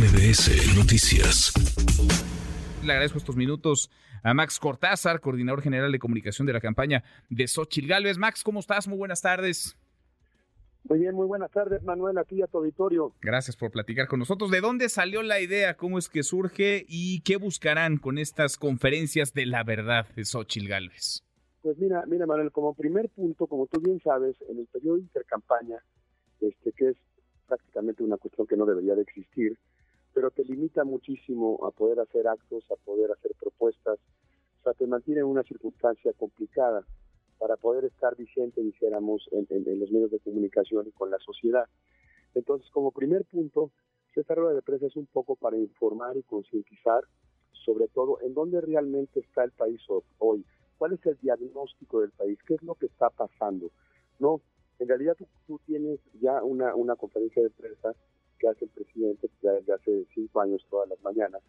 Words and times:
MBS 0.00 0.78
Noticias. 0.78 1.52
Le 2.82 2.90
agradezco 2.90 3.18
estos 3.18 3.36
minutos 3.36 3.90
a 4.22 4.32
Max 4.32 4.58
Cortázar, 4.58 5.20
coordinador 5.20 5.60
general 5.60 5.92
de 5.92 5.98
comunicación 5.98 6.46
de 6.46 6.54
la 6.54 6.60
campaña 6.62 7.04
de 7.28 7.46
Xochil 7.46 7.86
Gálvez. 7.86 8.16
Max, 8.16 8.42
¿cómo 8.42 8.60
estás? 8.60 8.88
Muy 8.88 8.96
buenas 8.96 9.20
tardes. 9.20 9.76
Muy 10.84 11.00
bien, 11.00 11.14
muy 11.14 11.26
buenas 11.26 11.50
tardes, 11.50 11.82
Manuel, 11.82 12.16
aquí 12.16 12.40
a 12.40 12.46
tu 12.46 12.56
auditorio. 12.56 13.12
Gracias 13.20 13.56
por 13.56 13.72
platicar 13.72 14.08
con 14.08 14.20
nosotros. 14.20 14.50
¿De 14.50 14.62
dónde 14.62 14.88
salió 14.88 15.22
la 15.22 15.38
idea? 15.38 15.76
¿Cómo 15.76 15.98
es 15.98 16.08
que 16.08 16.22
surge? 16.22 16.86
¿Y 16.88 17.20
qué 17.20 17.36
buscarán 17.36 17.98
con 17.98 18.16
estas 18.16 18.56
conferencias 18.56 19.34
de 19.34 19.44
la 19.44 19.64
verdad 19.64 20.08
de 20.16 20.24
Xochil 20.24 20.66
Gálvez? 20.66 21.26
Pues 21.60 21.76
mira, 21.76 22.04
mira, 22.06 22.24
Manuel, 22.24 22.52
como 22.52 22.72
primer 22.72 23.10
punto, 23.10 23.46
como 23.46 23.66
tú 23.66 23.82
bien 23.82 24.00
sabes, 24.02 24.34
en 24.48 24.60
el 24.60 24.66
periodo 24.68 24.96
de 24.96 25.02
intercampaña, 25.02 25.76
este, 26.40 26.72
que 26.72 26.88
es 26.88 26.96
prácticamente 27.46 28.02
una 28.02 28.16
cuestión 28.16 28.46
que 28.46 28.56
no 28.56 28.64
debería 28.64 28.94
de 28.94 29.02
existir, 29.02 29.58
pero 30.12 30.30
te 30.30 30.44
limita 30.44 30.84
muchísimo 30.84 31.58
a 31.66 31.70
poder 31.70 32.00
hacer 32.00 32.26
actos, 32.26 32.64
a 32.70 32.76
poder 32.76 33.12
hacer 33.12 33.32
propuestas, 33.38 33.98
o 34.60 34.62
sea, 34.62 34.74
te 34.74 34.86
mantiene 34.86 35.20
en 35.20 35.26
una 35.26 35.42
circunstancia 35.42 36.12
complicada 36.14 36.84
para 37.38 37.56
poder 37.56 37.86
estar 37.86 38.14
vigente, 38.16 38.60
dijéramos, 38.60 39.26
en, 39.32 39.46
los 39.80 39.90
medios 39.90 40.10
de 40.10 40.20
comunicación 40.20 40.86
y 40.86 40.92
con 40.92 41.10
la 41.10 41.18
sociedad. 41.18 41.64
Entonces, 42.34 42.68
como 42.70 42.90
primer 42.90 43.24
punto, 43.24 43.72
esta 44.14 44.34
rueda 44.34 44.54
de 44.54 44.62
prensa 44.62 44.86
es 44.86 44.96
un 44.96 45.06
poco 45.06 45.36
para 45.36 45.56
informar 45.56 46.16
y 46.16 46.22
concientizar, 46.22 47.02
sobre 47.64 47.88
todo, 47.88 48.20
en 48.20 48.34
dónde 48.34 48.60
realmente 48.60 49.20
está 49.20 49.44
el 49.44 49.52
país 49.52 49.80
hoy, 50.18 50.44
cuál 50.76 50.92
es 50.92 51.06
el 51.06 51.16
diagnóstico 51.18 52.00
del 52.00 52.10
país, 52.10 52.38
qué 52.46 52.54
es 52.54 52.62
lo 52.62 52.74
que 52.74 52.86
está 52.86 53.08
pasando. 53.08 53.70
No, 54.18 54.42
en 54.78 54.88
realidad 54.88 55.16
tú, 55.46 55.60
tienes 55.64 56.00
ya 56.20 56.42
una, 56.42 56.74
una 56.74 56.96
conferencia 56.96 57.42
de 57.42 57.50
prensa 57.50 57.94
que 58.40 58.48
hace 58.48 58.64
el 58.64 58.70
presidente 58.70 59.30
ya 59.42 59.52
desde 59.52 59.74
hace 59.74 60.06
cinco 60.14 60.40
años 60.40 60.66
todas 60.70 60.88
las 60.88 61.00
mañanas, 61.02 61.42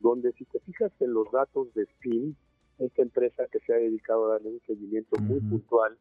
donde 0.00 0.32
si 0.32 0.44
te 0.44 0.58
fijas 0.60 0.92
en 1.00 1.14
los 1.14 1.30
datos 1.30 1.72
de 1.74 1.86
SPIN, 1.86 2.36
esta 2.78 3.02
empresa 3.02 3.46
que 3.50 3.60
se 3.60 3.72
ha 3.72 3.76
dedicado 3.76 4.26
a 4.26 4.32
darle 4.32 4.50
un 4.50 4.60
seguimiento 4.66 5.16
muy 5.20 5.40
puntual 5.40 5.96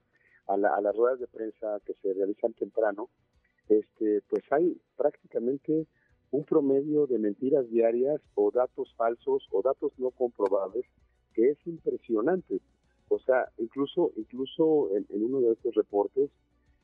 a, 0.47 0.57
las 0.57 0.95
ruedas 0.95 1.19
de 1.19 1.27
prensa 1.27 1.79
que 1.85 1.93
se 2.01 2.13
realizan 2.13 2.53
temprano, 2.53 3.09
este, 3.69 4.21
pues 4.29 4.43
hay 4.51 4.75
prácticamente 4.97 5.85
un 6.31 6.43
promedio 6.43 7.05
de 7.05 7.19
mentiras 7.19 7.69
diarias 7.69 8.19
o 8.33 8.51
datos 8.51 8.93
falsos 8.97 9.47
o 9.51 9.61
datos 9.61 9.93
no 9.97 10.09
comprobables 10.09 10.85
que 11.33 11.51
es 11.51 11.57
impresionante. 11.67 12.59
O 13.07 13.19
sea, 13.19 13.49
incluso 13.59 14.11
incluso 14.15 14.89
en, 14.95 15.05
uno 15.11 15.41
de 15.41 15.53
estos 15.53 15.75
reportes, 15.75 16.31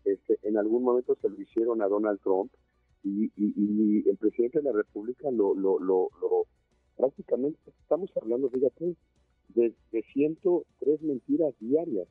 este, 0.05 0.37
en 0.43 0.57
algún 0.57 0.83
momento 0.83 1.17
se 1.19 1.29
lo 1.29 1.41
hicieron 1.41 1.81
a 1.81 1.87
Donald 1.87 2.19
Trump 2.21 2.51
y, 3.03 4.09
el 4.09 4.17
presidente 4.17 4.59
de 4.59 4.65
la 4.65 4.71
República 4.71 5.31
lo, 5.31 5.53
lo, 5.53 5.79
lo, 5.79 6.09
lo 6.21 6.45
prácticamente 6.97 7.59
estamos 7.81 8.11
hablando, 8.21 8.49
fíjate, 8.49 8.95
de, 9.49 9.73
de 9.91 10.03
103 10.13 11.01
mentiras 11.01 11.53
diarias, 11.59 12.07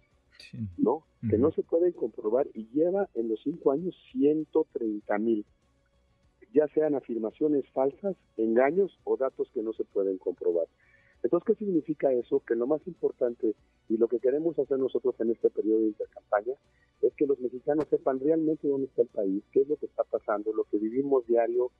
¿no? 0.77 1.05
Que 1.29 1.37
no 1.37 1.51
se 1.53 1.63
pueden 1.63 1.93
comprobar 1.93 2.47
y 2.55 2.69
lleva 2.73 3.09
en 3.15 3.29
los 3.29 3.41
cinco 3.43 3.73
años 3.73 3.95
130 4.13 5.19
mil, 5.19 5.45
ya 6.55 6.67
sean 6.69 6.95
afirmaciones 6.95 7.69
falsas, 7.73 8.17
engaños 8.37 8.99
o 9.05 9.17
datos 9.17 9.51
que 9.53 9.63
no 9.63 9.73
se 9.73 9.85
pueden 9.85 10.19
comprobar. 10.19 10.67
Entonces, 11.23 11.47
¿qué 11.47 11.65
significa 11.65 12.13
eso? 12.13 12.41
Que 12.47 12.55
lo 12.55 12.67
más 12.67 12.81
importante 12.87 13.55
y 13.89 13.97
lo 13.97 14.09
que 14.09 14.19
queremos 14.19 14.59
hacer 14.59 14.79
nosotros 14.79 15.15
en 15.21 15.31
este 15.31 15.51
periodo 15.51 15.81
de 15.81 15.89
intercampaña 15.89 16.55
es 17.01 17.15
que 17.15 17.27
los 17.27 17.39
mexicanos 17.41 17.87
sepan 17.89 18.21
realmente 18.21 18.69
dónde 18.69 18.87
está 18.87 19.03
el 19.03 19.09
país, 19.09 19.43
qué 19.53 19.61
es 19.61 19.69
lo 19.69 19.77
que 19.77 19.87
está 19.87 20.05
pasando, 20.05 20.53
lo 20.53 20.65
que 20.65 20.79
vivimos 20.79 21.27
diario, 21.27 21.71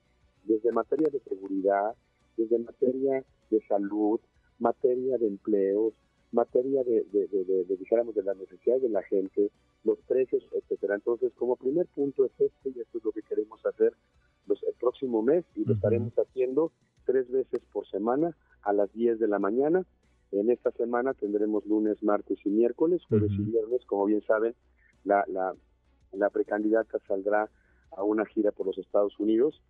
desde 0.43 0.71
materia 0.71 1.09
de 1.11 1.19
seguridad, 1.19 1.95
desde 2.37 2.57
materia 2.57 3.23
de 3.49 3.61
salud, 3.67 4.19
materia 4.59 5.17
de 5.17 5.27
empleos, 5.27 5.93
materia 6.31 6.83
de, 6.83 7.05
de, 7.11 7.27
de, 7.27 7.77
dijéramos, 7.77 8.15
de 8.15 8.23
las 8.23 8.37
necesidades 8.37 8.83
de 8.83 8.89
la 8.89 9.03
gente, 9.03 9.51
los 9.83 9.97
precios, 10.07 10.43
etcétera. 10.53 10.95
Entonces, 10.95 11.31
como 11.35 11.55
primer 11.55 11.87
punto 11.87 12.25
es 12.25 12.31
esto 12.39 12.69
y 12.69 12.79
esto 12.79 12.97
es 12.97 13.03
lo 13.03 13.11
que 13.11 13.21
queremos 13.23 13.63
hacer 13.65 13.93
los, 14.47 14.61
el 14.63 14.73
próximo 14.75 15.21
mes 15.21 15.45
y 15.55 15.65
lo 15.65 15.73
estaremos 15.73 16.13
haciendo 16.13 16.71
tres 17.05 17.29
veces 17.31 17.61
por 17.71 17.87
semana 17.87 18.35
a 18.63 18.73
las 18.73 18.91
10 18.93 19.19
de 19.19 19.27
la 19.27 19.39
mañana. 19.39 19.85
En 20.31 20.49
esta 20.51 20.71
semana 20.71 21.13
tendremos 21.13 21.65
lunes, 21.65 22.03
martes 22.03 22.39
y 22.45 22.49
miércoles, 22.49 23.01
jueves 23.07 23.31
y 23.31 23.43
viernes. 23.43 23.85
Como 23.85 24.05
bien 24.05 24.21
saben, 24.21 24.55
la, 25.03 25.23
la, 25.27 25.55
la 26.13 26.29
precandidata 26.29 26.99
saldrá 27.07 27.49
a 27.91 28.03
una 28.03 28.25
gira 28.25 28.51
por 28.51 28.67
los 28.67 28.77
Estados 28.77 29.19
Unidos 29.19 29.61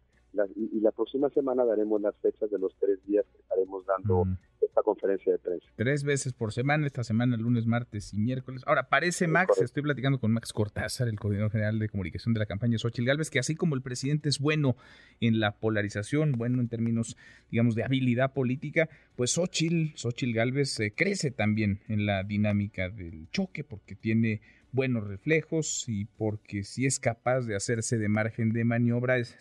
y, 0.56 0.79
la 0.79 0.91
próxima 0.91 1.29
semana 1.29 1.66
daremos 1.66 2.01
las 2.01 2.16
fechas 2.17 2.50
de 2.50 2.59
los 2.59 2.73
tres 2.79 3.03
días 3.06 3.25
que 3.31 3.41
estaremos 3.41 3.85
dando 3.85 4.25
esta 4.62 4.81
conferencia 4.84 5.31
de 5.31 5.40
prensa. 5.40 5.66
Tres 5.75 6.03
veces 6.03 6.34
por 6.34 6.53
semana, 6.53 6.85
esta 6.85 7.03
semana, 7.03 7.38
lunes, 7.38 7.66
martes 7.66 8.13
y 8.13 8.19
miércoles. 8.19 8.63
Ahora, 8.66 8.90
parece 8.90 9.28
Max, 9.28 9.62
estoy 9.62 9.84
platicando 9.84 10.19
con 10.19 10.31
Max 10.31 10.53
Cortázar, 10.53 11.07
el 11.07 11.19
coordinador 11.19 11.51
general 11.51 11.79
de 11.79 11.90
comunicación 11.90 12.34
de 12.34 12.40
la 12.40 12.45
campaña 12.45 12.78
Xochitl 12.78 13.07
Galvez, 13.07 13.29
que 13.29 13.40
así 13.40 13.56
como 13.56 13.75
el 13.75 13.81
presidente 13.81 14.29
es 14.29 14.40
bueno 14.40 14.75
en 15.19 15.40
la 15.40 15.57
polarización, 15.57 16.34
bueno 16.34 16.59
en 16.59 16.69
términos, 16.69 17.17
digamos, 17.50 17.75
de 17.75 17.84
habilidad 17.84 18.34
política, 18.34 18.90
pues 19.16 19.31
Xochitl, 19.31 19.96
Xochitl 19.96 20.34
Galvez 20.34 20.79
eh, 20.79 20.94
crece 20.96 21.31
también 21.31 21.81
en 21.88 22.06
la 22.06 22.23
dinámica 22.23 22.90
del 22.90 23.29
choque 23.31 23.63
porque 23.63 23.96
tiene 23.96 24.41
buenos 24.72 25.07
reflejos 25.07 25.85
y 25.88 26.06
porque 26.06 26.63
si 26.63 26.85
es 26.85 27.00
capaz 27.00 27.41
de 27.41 27.56
hacerse 27.56 27.97
de 27.97 28.09
margen 28.09 28.52
de 28.52 28.63
maniobra, 28.63 29.18
es, 29.18 29.38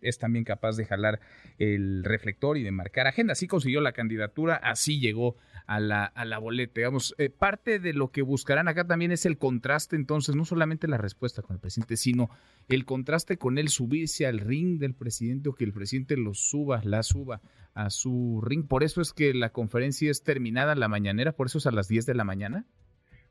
es, 0.00 0.18
también 0.18 0.44
capaz 0.44 0.76
de 0.76 0.84
jalar 0.84 1.20
el 1.58 2.04
reflector 2.04 2.56
y 2.56 2.62
de 2.62 2.72
marcar 2.72 3.06
agenda. 3.06 3.32
Así 3.32 3.46
consiguió 3.46 3.80
la 3.80 3.92
candidatura, 3.92 4.56
así 4.56 5.00
llegó 5.00 5.36
a 5.66 5.80
la, 5.80 6.04
a 6.04 6.24
la 6.24 6.38
boleta. 6.38 6.74
Digamos, 6.76 7.14
eh, 7.18 7.30
parte 7.30 7.78
de 7.78 7.92
lo 7.92 8.10
que 8.10 8.22
buscarán 8.22 8.68
acá 8.68 8.86
también 8.86 9.12
es 9.12 9.26
el 9.26 9.38
contraste, 9.38 9.96
entonces, 9.96 10.34
no 10.36 10.44
solamente 10.44 10.88
la 10.88 10.98
respuesta 10.98 11.42
con 11.42 11.54
el 11.54 11.60
presidente, 11.60 11.96
sino 11.96 12.30
el 12.68 12.84
contraste 12.84 13.36
con 13.36 13.58
él 13.58 13.68
subirse 13.68 14.26
al 14.26 14.40
ring 14.40 14.78
del 14.78 14.94
presidente 14.94 15.48
o 15.48 15.54
que 15.54 15.64
el 15.64 15.72
presidente 15.72 16.16
lo 16.16 16.34
suba, 16.34 16.80
la 16.84 17.02
suba 17.02 17.40
a 17.74 17.90
su 17.90 18.40
ring. 18.42 18.66
Por 18.66 18.82
eso 18.84 19.00
es 19.00 19.12
que 19.12 19.34
la 19.34 19.50
conferencia 19.50 20.10
es 20.10 20.22
terminada 20.22 20.74
la 20.74 20.88
mañanera, 20.88 21.32
por 21.32 21.48
eso 21.48 21.58
es 21.58 21.66
a 21.66 21.70
las 21.70 21.88
10 21.88 22.06
de 22.06 22.14
la 22.14 22.24
mañana. 22.24 22.66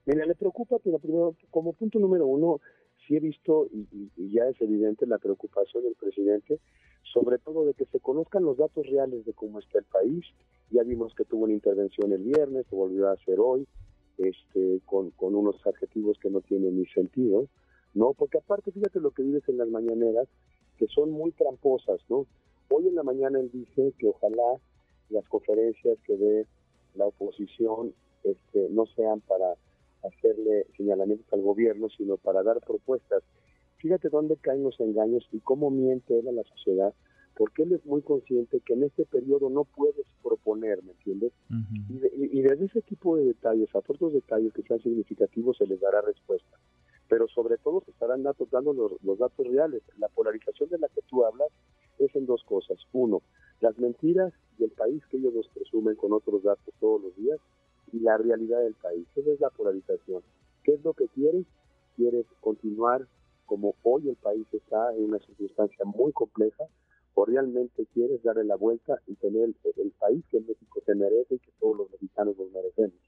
Mira, 0.06 0.26
le 0.26 0.36
preocupa, 0.36 0.78
pero 0.84 1.00
primero, 1.00 1.36
como 1.50 1.74
punto 1.74 1.98
número 1.98 2.28
uno, 2.28 2.62
sí 3.08 3.16
he 3.16 3.20
visto 3.20 3.68
y, 3.72 3.88
ya 4.32 4.48
es 4.48 4.62
evidente 4.62 5.08
la 5.08 5.18
preocupación 5.18 5.84
del 5.84 5.96
presidente, 5.96 6.60
sobre 7.14 7.40
todo 7.40 7.66
de 7.66 7.74
que 7.74 7.86
se 7.86 8.00
conozcan 8.00 8.44
los 8.44 8.58
datos 8.58 8.86
reales 8.88 9.26
de 9.26 9.34
cómo 9.34 9.60
está 9.60 9.80
el 9.80 9.86
país. 9.86 10.24
Ya 10.70 10.84
vimos 10.84 11.14
que 11.16 11.26
tuvo 11.26 11.46
una 11.46 11.54
intervención 11.54 12.12
el 12.12 12.24
viernes, 12.24 12.68
se 12.70 12.76
volvió 12.76 13.08
a 13.08 13.14
hacer 13.14 13.40
hoy, 13.40 13.68
este, 14.18 14.80
con, 14.86 15.12
unos 15.18 15.56
adjetivos 15.66 16.20
que 16.20 16.30
no 16.30 16.42
tienen 16.42 16.78
ni 16.78 16.86
sentido, 16.88 17.48
¿no? 17.96 18.14
Porque 18.14 18.38
aparte, 18.38 18.72
fíjate 18.72 19.00
lo 19.00 19.12
que 19.12 19.24
vives 19.24 19.48
en 19.48 19.58
las 19.58 19.70
mañaneras, 19.70 20.28
que 20.78 20.88
son 20.88 21.12
muy 21.12 21.32
tramposas, 21.32 22.00
¿no? 22.10 22.28
Hoy 22.70 22.88
en 22.88 22.96
la 22.96 23.04
mañana 23.04 23.40
él 23.40 23.50
dice 23.52 23.94
que 23.98 24.08
ojalá 24.08 24.60
las 25.10 25.28
conferencias 25.30 25.98
que 26.06 26.18
dé 26.18 26.48
la 26.96 27.06
oposición 27.06 27.94
este, 28.24 28.70
no 28.70 28.86
sean 28.88 29.22
para 29.22 29.56
hacerle 30.08 30.66
señalamientos 30.78 31.32
al 31.34 31.42
gobierno, 31.42 31.90
sino 31.90 32.18
para 32.18 32.44
dar 32.44 32.60
propuestas. 32.62 33.24
Fíjate 33.78 34.10
dónde 34.10 34.38
caen 34.38 34.64
los 34.64 34.80
engaños 34.80 35.28
y 35.32 35.40
cómo 35.40 35.70
miente 35.70 36.18
él 36.18 36.28
a 36.28 36.32
la 36.32 36.44
sociedad, 36.44 36.94
porque 37.36 37.64
él 37.64 37.74
es 37.74 37.86
muy 37.86 38.02
consciente 38.02 38.62
que 38.62 38.74
en 38.74 38.84
este 38.84 39.06
periodo 39.06 39.50
no 39.50 39.66
puedes 39.66 40.06
proponer, 40.24 40.82
¿me 40.84 40.92
entiendes? 40.94 41.34
y, 42.18 42.42
desde 42.42 42.66
ese 42.66 42.82
tipo 42.82 43.18
de 43.18 43.26
detalles, 43.26 43.74
a 43.76 43.80
otros 43.80 44.14
detalles 44.14 44.54
que 44.54 44.64
sean 44.64 44.82
significativos, 44.82 45.58
se 45.58 45.68
les 45.68 45.80
dará 45.80 46.02
respuesta. 46.02 46.58
Pero 47.08 47.28
sobre 47.28 47.58
todo 47.58 47.82
se 47.82 47.92
estarán 47.92 48.24
datos, 48.24 48.50
dando 48.50 48.74
los, 48.74 48.94
los 49.04 49.20
datos 49.20 49.46
reales. 49.46 49.84
La 50.00 50.08
polarización 50.08 50.70
de 50.70 50.80
la 50.80 50.88
que 50.88 51.02
tú 51.08 51.24
hablas 51.24 51.50
es 52.00 52.16
en 52.16 52.26
dos 52.26 52.44
cosas. 52.46 52.80
Uno, 52.94 53.22
las 53.60 53.78
mentiras 53.78 54.34
y 54.58 54.64
el 54.64 54.72
país 54.72 55.06
que 55.08 55.18
ellos 55.18 55.34
nos 55.34 55.48
presumen 55.50 55.96
con 55.96 56.14
otros 56.14 56.44
datos 56.44 56.74
todos 56.80 57.02
los 57.02 57.16
días 57.16 57.40
y 57.96 58.00
la 58.02 58.18
realidad 58.18 58.62
del 58.62 58.74
país. 58.74 59.08
Esa 59.16 59.32
es 59.32 59.40
la 59.40 59.50
polarización. 59.50 60.22
¿Qué 60.64 60.74
es 60.74 60.84
lo 60.84 60.94
que 60.94 61.08
quieres? 61.10 61.46
¿Quieres 61.96 62.26
continuar 62.42 63.08
como 63.46 63.76
hoy 63.84 64.10
el 64.10 64.16
país 64.18 64.46
está 64.52 64.94
en 64.96 65.06
una 65.06 65.20
circunstancia 65.20 65.86
muy 65.86 66.12
compleja? 66.12 66.66
¿O 67.14 67.26
realmente 67.26 67.88
quieres 67.94 68.22
darle 68.24 68.44
la 68.44 68.58
vuelta 68.58 69.00
y 69.08 69.16
tener 69.16 69.44
el, 69.44 69.92
país 69.98 70.26
que 70.30 70.42
México 70.42 70.82
se 70.86 70.94
merece 70.94 71.36
y 71.36 71.40
que 71.40 71.52
todos 71.60 71.78
los 71.78 71.92
mexicanos 71.92 72.36
nos 72.38 72.52
merecemos? 72.52 73.00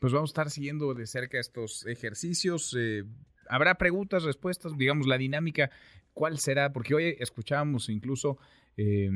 Pues 0.00 0.12
vamos 0.12 0.30
a 0.30 0.32
estar 0.32 0.50
siguiendo 0.50 0.94
de 0.94 1.06
cerca 1.06 1.40
estos 1.40 1.84
ejercicios. 1.86 2.76
Eh, 2.78 3.02
habrá 3.48 3.74
preguntas, 3.74 4.22
respuestas, 4.22 4.76
digamos, 4.78 5.08
la 5.08 5.18
dinámica 5.18 5.70
¿Cuál 6.16 6.38
será? 6.38 6.72
Porque 6.72 6.94
hoy 6.94 7.14
escuchábamos 7.18 7.90
incluso 7.90 8.38
eh, 8.78 9.10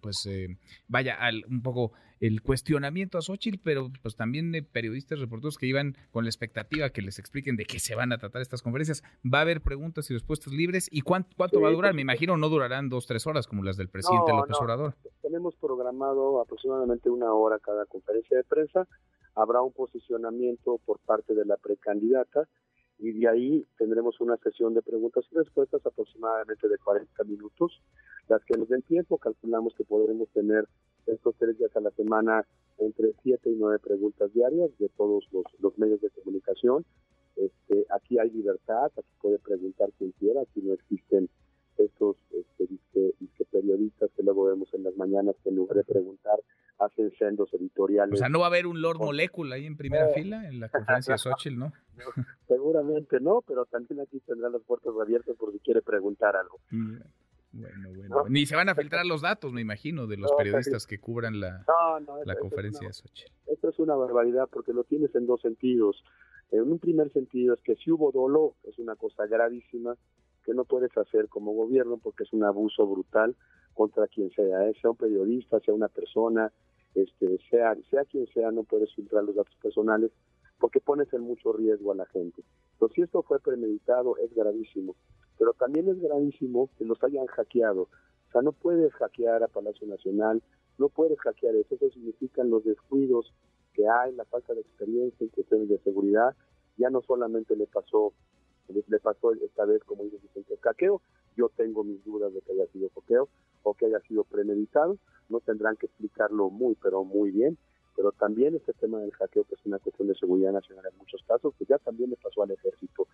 pues 0.00 0.24
eh, 0.26 0.56
vaya, 0.86 1.16
al, 1.16 1.44
un 1.50 1.62
poco 1.62 1.90
el 2.20 2.42
cuestionamiento 2.42 3.18
a 3.18 3.22
Xochitl, 3.22 3.58
pero 3.60 3.90
pues 4.02 4.14
también 4.14 4.52
de 4.52 4.62
periodistas, 4.62 5.18
reporteros 5.18 5.58
que 5.58 5.66
iban 5.66 5.96
con 6.12 6.22
la 6.22 6.30
expectativa 6.30 6.90
que 6.90 7.02
les 7.02 7.18
expliquen 7.18 7.56
de 7.56 7.64
qué 7.64 7.80
se 7.80 7.96
van 7.96 8.12
a 8.12 8.18
tratar 8.18 8.40
estas 8.40 8.62
conferencias. 8.62 9.02
Va 9.24 9.38
a 9.38 9.42
haber 9.42 9.62
preguntas 9.62 10.08
y 10.12 10.14
respuestas 10.14 10.52
libres. 10.52 10.88
¿Y 10.92 11.00
cuánto, 11.00 11.30
cuánto 11.36 11.60
va 11.60 11.70
a 11.70 11.72
durar? 11.72 11.92
Me 11.92 12.02
imagino 12.02 12.36
no 12.36 12.48
durarán 12.48 12.88
dos, 12.88 13.08
tres 13.08 13.26
horas 13.26 13.48
como 13.48 13.64
las 13.64 13.76
del 13.76 13.88
presidente 13.88 14.30
López 14.30 14.56
Obrador. 14.60 14.94
Tenemos 15.22 15.56
programado 15.56 16.40
aproximadamente 16.40 17.10
una 17.10 17.32
hora 17.32 17.58
cada 17.58 17.84
conferencia 17.86 18.36
de 18.36 18.44
prensa. 18.44 18.86
Habrá 19.34 19.60
un 19.60 19.72
posicionamiento 19.72 20.78
por 20.86 21.00
parte 21.00 21.34
de 21.34 21.44
la 21.46 21.56
precandidata 21.56 22.48
y 23.04 23.12
de 23.12 23.28
ahí 23.28 23.66
tendremos 23.76 24.18
una 24.20 24.38
sesión 24.38 24.72
de 24.72 24.80
preguntas 24.80 25.24
y 25.30 25.36
respuestas 25.36 25.84
aproximadamente 25.84 26.68
de 26.68 26.78
40 26.78 27.24
minutos, 27.24 27.82
las 28.28 28.42
que 28.44 28.56
nos 28.56 28.68
den 28.68 28.80
tiempo, 28.80 29.18
calculamos 29.18 29.74
que 29.74 29.84
podremos 29.84 30.28
tener 30.30 30.66
estos 31.06 31.34
tres 31.38 31.58
días 31.58 31.76
a 31.76 31.80
la 31.80 31.90
semana 31.90 32.46
entre 32.78 33.12
siete 33.22 33.50
y 33.50 33.56
nueve 33.56 33.78
preguntas 33.78 34.32
diarias 34.32 34.70
de 34.78 34.88
todos 34.96 35.28
los, 35.60 35.78
medios 35.78 36.00
de 36.00 36.08
comunicación. 36.10 36.86
Este, 37.36 37.84
aquí 37.90 38.18
hay 38.18 38.30
libertad, 38.30 38.90
aquí 38.96 39.12
puede 39.20 39.38
preguntar 39.38 39.90
quien 39.98 40.12
quiera, 40.12 40.40
aquí 40.40 40.62
no 40.62 40.72
existen 40.72 41.28
estos 41.76 42.16
este, 42.30 42.68
periodistas 43.50 44.10
que 44.16 44.22
luego 44.22 44.44
vemos 44.44 44.72
en 44.72 44.82
las 44.82 44.96
mañanas 44.96 45.36
que 45.42 45.50
en 45.50 45.56
lugar 45.56 45.76
de 45.76 45.84
preguntar 45.84 46.40
hacen 46.78 47.12
sendos 47.18 47.52
editoriales. 47.54 48.14
O 48.14 48.16
sea, 48.16 48.28
no 48.28 48.40
va 48.40 48.46
a 48.46 48.48
haber 48.48 48.66
un 48.66 48.80
Lord 48.80 48.98
Molécula 48.98 49.56
ahí 49.56 49.66
en 49.66 49.76
primera 49.76 50.10
eh. 50.10 50.14
fila 50.14 50.48
en 50.48 50.60
la 50.60 50.68
conferencia 50.68 51.14
de 51.14 51.18
Xochitl, 51.18 51.58
¿no? 51.58 51.72
Seguramente 52.48 53.20
no, 53.20 53.42
pero 53.46 53.64
también 53.66 54.00
aquí 54.00 54.20
tendrán 54.20 54.52
las 54.52 54.62
puertas 54.62 54.92
abiertas 55.00 55.36
por 55.36 55.52
si 55.52 55.58
quiere 55.60 55.82
preguntar 55.82 56.36
algo. 56.36 56.58
Mm, 56.70 56.96
bueno, 57.52 57.88
bueno. 57.94 58.24
Ni 58.28 58.46
se 58.46 58.56
van 58.56 58.68
a 58.68 58.74
filtrar 58.74 59.06
los 59.06 59.22
datos, 59.22 59.52
me 59.52 59.60
imagino, 59.60 60.06
de 60.06 60.16
los 60.16 60.32
periodistas 60.32 60.86
que 60.86 60.98
cubran 60.98 61.40
la, 61.40 61.64
la 62.24 62.36
conferencia 62.36 62.88
de 62.88 62.92
Xochitl. 62.92 63.32
Esto 63.46 63.68
es 63.68 63.78
una 63.78 63.94
barbaridad 63.94 64.48
porque 64.50 64.72
lo 64.72 64.84
tienes 64.84 65.14
en 65.14 65.26
dos 65.26 65.40
sentidos. 65.40 66.02
En 66.50 66.70
un 66.70 66.78
primer 66.78 67.12
sentido 67.12 67.54
es 67.54 67.60
que 67.62 67.76
si 67.76 67.90
hubo 67.90 68.10
dolo, 68.12 68.54
es 68.64 68.78
una 68.78 68.96
cosa 68.96 69.26
gravísima 69.26 69.96
que 70.44 70.52
no 70.52 70.64
puedes 70.64 70.96
hacer 70.98 71.28
como 71.28 71.52
gobierno 71.52 71.98
porque 71.98 72.24
es 72.24 72.32
un 72.32 72.44
abuso 72.44 72.86
brutal 72.86 73.34
contra 73.74 74.06
quien 74.08 74.30
sea, 74.30 74.68
¿eh? 74.68 74.74
sea 74.80 74.90
un 74.90 74.96
periodista, 74.96 75.60
sea 75.60 75.74
una 75.74 75.88
persona, 75.88 76.52
este, 76.94 77.38
sea, 77.50 77.76
sea 77.90 78.04
quien 78.04 78.26
sea, 78.28 78.50
no 78.50 78.62
puedes 78.62 78.94
filtrar 78.94 79.24
los 79.24 79.34
datos 79.34 79.54
personales 79.62 80.12
porque 80.58 80.80
pones 80.80 81.12
en 81.12 81.22
mucho 81.22 81.52
riesgo 81.52 81.92
a 81.92 81.96
la 81.96 82.06
gente. 82.06 82.42
Entonces, 82.72 82.94
si 82.94 83.02
esto 83.02 83.22
fue 83.22 83.40
premeditado, 83.40 84.16
es 84.18 84.32
gravísimo, 84.34 84.94
pero 85.38 85.52
también 85.52 85.88
es 85.88 86.00
gravísimo 86.00 86.70
que 86.78 86.84
los 86.84 87.02
hayan 87.02 87.26
hackeado. 87.26 87.82
O 87.82 88.32
sea, 88.32 88.42
no 88.42 88.52
puedes 88.52 88.92
hackear 88.94 89.42
a 89.42 89.48
Palacio 89.48 89.86
Nacional, 89.86 90.42
no 90.78 90.88
puedes 90.88 91.18
hackear 91.20 91.54
eso, 91.56 91.74
eso 91.74 91.90
significan 91.90 92.50
los 92.50 92.64
descuidos 92.64 93.32
que 93.74 93.88
hay, 93.88 94.12
la 94.14 94.24
falta 94.24 94.54
de 94.54 94.60
experiencia 94.60 95.24
en 95.24 95.28
cuestiones 95.28 95.68
de 95.68 95.78
seguridad. 95.78 96.34
Ya 96.76 96.90
no 96.90 97.02
solamente 97.02 97.56
le 97.56 97.66
pasó 97.66 98.12
le 98.68 98.98
pasó 98.98 99.32
esta 99.32 99.64
vez, 99.66 99.82
como 99.84 100.04
dice 100.04 100.18
Vicente, 100.22 100.56
hackeo. 100.62 101.02
Yo 101.36 101.50
tengo 101.50 101.84
mis 101.84 102.02
dudas 102.04 102.32
de 102.32 102.40
que 102.40 102.52
haya 102.52 102.66
sido 102.68 102.88
hackeo 102.94 103.28
o 103.64 103.74
que 103.74 103.86
haya 103.86 104.00
sido 104.00 104.22
premeditado. 104.24 104.96
No 105.28 105.40
tendrán 105.40 105.76
que 105.76 105.86
explicarlo 105.86 106.50
muy, 106.50 106.76
pero 106.80 107.04
muy 107.04 107.30
bien. 107.30 107.58
Pero 107.96 108.12
también 108.12 108.54
este 108.54 108.72
tema 108.72 108.98
del 109.00 109.12
hackeo, 109.12 109.44
que 109.44 109.54
es 109.54 109.66
una 109.66 109.78
cuestión 109.78 110.08
de 110.08 110.14
seguridad 110.16 110.52
nacional 110.52 110.84
en 110.90 110.98
muchos 110.98 111.22
casos, 111.26 111.54
que 111.58 111.64
ya 111.64 111.78
también 111.78 112.10
le 112.10 112.16
pasó 112.16 112.42
al 112.42 112.50
ejército. 112.50 113.06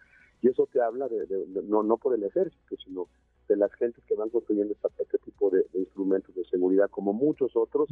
Y 0.42 0.48
eso 0.48 0.66
te 0.72 0.80
habla 0.80 1.08
de, 1.08 1.26
no, 1.64 1.82
no 1.82 1.96
por 1.98 2.14
el 2.14 2.24
ejército, 2.24 2.76
sino 2.84 3.06
de 3.48 3.56
las 3.56 3.72
gentes 3.74 4.02
que 4.04 4.14
van 4.14 4.30
construyendo 4.30 4.72
este, 4.72 5.18
tipo 5.18 5.50
de, 5.50 5.66
instrumentos 5.74 6.34
de 6.34 6.44
seguridad, 6.44 6.88
como 6.88 7.12
muchos 7.12 7.54
otros, 7.56 7.88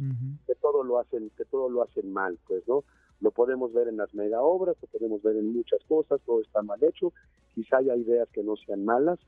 que 0.47 0.55
todo 0.55 0.83
lo 0.83 0.99
hacen, 0.99 1.29
que 1.37 1.45
todo 1.45 1.69
lo 1.69 1.83
hacen 1.83 2.11
mal, 2.11 2.39
pues, 2.47 2.67
¿no? 2.67 2.83
Lo 3.19 3.31
podemos 3.31 3.73
ver 3.73 3.89
en 3.89 3.97
las 3.97 4.13
mega 4.13 4.41
obras, 4.41 4.77
lo 4.81 4.87
podemos 4.87 5.21
ver 5.21 5.35
en 5.35 5.51
muchas 5.51 5.83
cosas, 5.83 6.21
todo 6.25 6.41
está 6.41 6.61
mal 6.61 6.81
hecho. 6.83 7.11
Quizá 7.53 7.77
haya 7.77 7.95
ideas 7.97 8.29
que 8.29 8.41
no 8.41 8.55
sean 8.55 8.85
malas, 8.85 9.19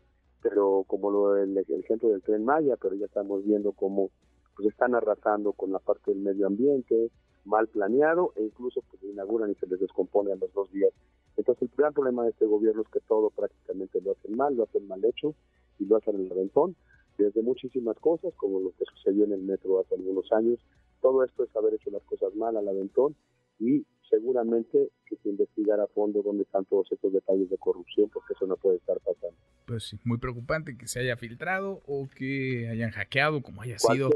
pero 0.41 0.83
como 0.87 1.11
lo 1.11 1.37
el, 1.37 1.57
ejemplo 1.57 2.09
del 2.09 2.21
tren 2.21 2.43
Maya, 2.43 2.77
pero 2.81 2.95
ya 2.95 3.05
estamos 3.05 3.43
viendo 3.43 3.71
cómo 3.73 4.09
pues 4.55 4.67
están 4.69 4.95
arrasando 4.95 5.53
con 5.53 5.71
la 5.71 5.79
parte 5.79 6.11
del 6.11 6.19
medio 6.19 6.47
ambiente, 6.47 7.09
mal 7.45 7.67
planeado, 7.67 8.33
e 8.35 8.43
incluso 8.43 8.81
pues 8.89 9.03
inauguran 9.03 9.51
y 9.51 9.55
se 9.55 9.67
les 9.67 9.79
descompone 9.79 10.31
a 10.31 10.35
los 10.35 10.51
dos 10.53 10.71
días. 10.71 10.91
Entonces 11.37 11.63
el 11.63 11.75
gran 11.75 11.93
problema 11.93 12.23
de 12.23 12.31
este 12.31 12.45
gobierno 12.45 12.81
es 12.81 12.87
que 12.89 12.99
todo 13.01 13.29
prácticamente 13.29 14.01
lo 14.01 14.11
hacen 14.11 14.35
mal, 14.35 14.55
lo 14.55 14.63
hacen 14.63 14.87
mal 14.87 15.03
hecho 15.05 15.33
y 15.79 15.85
lo 15.85 15.97
hacen 15.97 16.15
en 16.15 16.25
el 16.25 16.31
aventón, 16.31 16.75
desde 17.17 17.41
muchísimas 17.41 17.97
cosas, 17.99 18.33
como 18.35 18.59
lo 18.59 18.71
que 18.71 18.85
sucedió 18.85 19.25
en 19.25 19.33
el 19.33 19.41
metro 19.41 19.79
hace 19.79 19.95
algunos 19.95 20.31
años. 20.31 20.59
Todo 21.01 21.23
esto 21.23 21.43
es 21.43 21.55
haber 21.55 21.75
hecho 21.75 21.89
las 21.89 22.03
cosas 22.03 22.35
mal 22.35 22.57
al 22.57 22.67
aventón 22.67 23.15
y 23.59 23.85
seguramente 24.11 24.91
que 25.07 25.15
se 25.15 25.29
investigara 25.29 25.85
a 25.85 25.87
fondo 25.87 26.21
dónde 26.21 26.43
están 26.43 26.65
todos 26.65 26.91
estos 26.91 27.11
detalles 27.11 27.49
de 27.49 27.57
corrupción, 27.57 28.09
porque 28.09 28.33
eso 28.33 28.45
no 28.45 28.57
puede 28.57 28.77
estar 28.77 28.99
pasando. 28.99 29.35
Pues 29.65 29.85
sí, 29.85 29.97
muy 30.03 30.17
preocupante 30.17 30.77
que 30.77 30.87
se 30.87 30.99
haya 30.99 31.15
filtrado 31.15 31.81
o 31.87 32.07
que 32.13 32.67
hayan 32.69 32.91
hackeado, 32.91 33.41
como 33.41 33.61
haya 33.61 33.79
sido. 33.79 34.09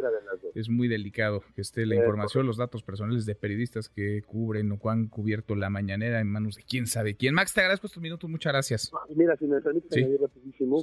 Es 0.54 0.70
muy 0.70 0.88
delicado 0.88 1.42
que 1.56 1.62
esté 1.62 1.86
la 1.86 1.96
información, 1.96 2.46
los 2.46 2.58
datos 2.58 2.84
personales 2.84 3.26
de 3.26 3.36
periodistas 3.36 3.90
que 3.90 4.22
cubren 4.24 4.72
o 4.74 4.80
que 4.80 4.90
han 4.90 5.08
cubierto 5.08 5.56
la 5.56 5.70
mañanera 5.70 6.20
en 6.20 6.28
manos 6.28 6.58
de 6.58 6.64
quién 6.64 6.88
sabe 6.88 7.16
quién. 7.16 7.34
Max, 7.34 7.54
te 7.54 7.62
agradezco 7.62 7.88
estos 7.88 8.04
minutos, 8.04 8.30
muchas 8.30 8.54
gracias. 8.54 8.92
Mira, 9.16 9.38
si 9.38 9.48
me 9.48 9.62
permites 9.62 9.92
añadir 9.96 10.22
rapidísimo, 10.22 10.82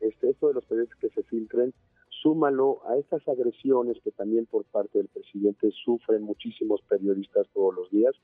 este, 0.00 0.30
esto 0.30 0.48
de 0.48 0.54
los 0.54 0.64
periodistas 0.64 0.98
que 1.00 1.10
se 1.10 1.22
filtren, 1.24 1.74
súmalo 2.22 2.80
a 2.88 2.96
estas 2.96 3.26
agresiones 3.28 3.98
que 4.02 4.10
también 4.10 4.46
por 4.46 4.64
parte 4.64 4.98
del 4.98 5.08
presidente 5.08 5.70
sufren 5.84 6.22
muchísimos 6.22 6.80
periodistas 6.88 7.46
todos 7.52 7.74
los 7.74 7.90
días. 7.90 8.14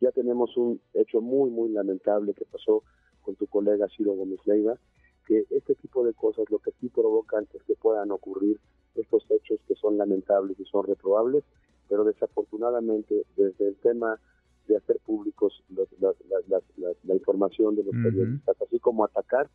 Ya 0.00 0.10
tenemos 0.12 0.56
un 0.56 0.80
hecho 0.94 1.20
muy, 1.20 1.50
muy 1.50 1.70
lamentable 1.70 2.34
que 2.34 2.44
pasó 2.44 2.82
con 3.22 3.34
tu 3.36 3.46
colega 3.46 3.86
Ciro 3.96 4.12
Gómez 4.12 4.40
Leiva, 4.46 4.78
que 5.26 5.44
este 5.50 5.74
tipo 5.74 6.04
de 6.04 6.14
cosas 6.14 6.46
lo 6.50 6.58
que 6.58 6.72
sí 6.80 6.88
provocan 6.88 7.46
es 7.54 7.62
que 7.64 7.74
puedan 7.76 8.10
ocurrir 8.10 8.58
estos 8.94 9.24
hechos 9.30 9.60
que 9.68 9.74
son 9.74 9.98
lamentables 9.98 10.58
y 10.58 10.64
son 10.64 10.86
reprobables, 10.86 11.44
pero 11.88 12.04
desafortunadamente 12.04 13.26
desde 13.36 13.68
el 13.68 13.76
tema 13.76 14.18
de 14.66 14.76
hacer 14.76 14.98
públicos 15.04 15.62
la, 15.68 17.14
información 17.14 17.76
de 17.76 17.84
los 17.84 17.94
periodistas, 17.94 18.56
así 18.62 18.78
como 18.78 19.04
atacar, 19.04 19.48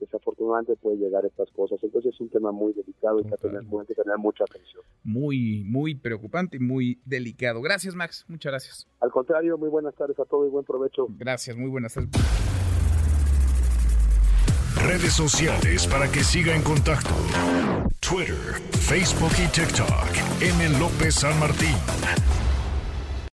desafortunadamente 0.00 0.76
puede 0.76 0.96
llegar 0.96 1.24
a 1.24 1.28
estas 1.28 1.50
cosas. 1.52 1.78
Entonces 1.82 2.14
es 2.14 2.20
un 2.20 2.28
tema 2.28 2.52
muy 2.52 2.72
delicado 2.72 3.20
y 3.20 3.24
que, 3.24 3.36
tener, 3.36 3.62
que 3.86 3.94
tener 3.94 4.18
mucha 4.18 4.44
atención. 4.44 4.82
Muy, 5.04 5.64
muy 5.64 5.94
preocupante 5.94 6.56
y 6.56 6.60
muy 6.60 7.00
delicado. 7.04 7.60
Gracias, 7.60 7.94
Max. 7.94 8.24
Muchas 8.28 8.50
gracias. 8.50 8.88
Al 9.00 9.10
contrario, 9.10 9.58
muy 9.58 9.68
buenas 9.68 9.94
tardes 9.94 10.18
a 10.18 10.24
todos 10.24 10.46
y 10.46 10.50
buen 10.50 10.64
provecho. 10.64 11.08
Gracias, 11.18 11.56
muy 11.56 11.70
buenas 11.70 11.94
tardes. 11.94 12.10
Redes 14.76 15.12
sociales 15.12 15.86
para 15.86 16.10
que 16.10 16.24
siga 16.24 16.54
en 16.54 16.62
contacto: 16.62 17.14
Twitter, 18.00 18.60
Facebook 18.72 19.32
y 19.38 19.48
TikTok. 19.48 20.40
M. 20.40 20.78
López 20.78 21.14
San 21.14 21.38
Martín. 21.38 21.76